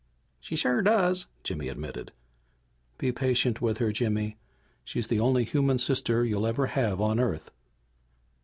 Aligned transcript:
"She 0.39 0.55
sure 0.55 0.81
does," 0.81 1.27
Jimmy 1.43 1.67
admitted. 1.69 2.11
"Be 2.97 3.11
patient 3.11 3.61
with 3.61 3.77
her, 3.77 3.91
Jimmy. 3.91 4.37
She's 4.83 5.05
the 5.05 5.19
only 5.19 5.43
human 5.43 5.77
sister 5.77 6.25
you'll 6.25 6.47
ever 6.47 6.65
have 6.73 6.99
on 6.99 7.19
Earth." 7.19 7.51